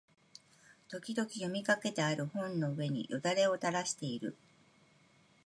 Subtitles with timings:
[0.89, 4.35] 時々読みかけてある本の上に涎をたらしている